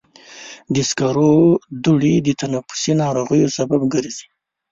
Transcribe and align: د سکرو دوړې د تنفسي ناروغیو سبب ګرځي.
د 0.73 0.75
سکرو 0.89 1.33
دوړې 1.83 2.15
د 2.27 2.27
تنفسي 2.41 2.93
ناروغیو 3.03 3.53
سبب 3.57 3.81
ګرځي. 3.93 4.27